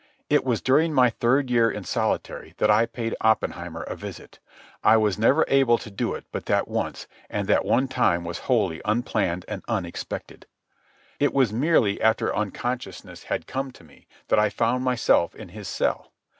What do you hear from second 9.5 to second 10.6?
unexpected.